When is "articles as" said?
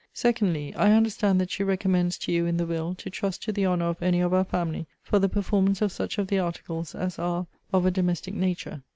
6.39-7.19